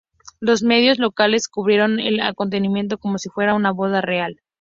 [0.39, 4.41] Los medios locales cubrieron el acontecimiento como si fuera una boda real.